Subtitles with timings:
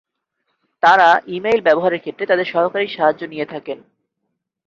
[0.83, 3.77] তাঁরা email ব্যবহারের ক্ষেত্রে তাঁদের সহকারীর সাহায্য নিয়ে থাকেন।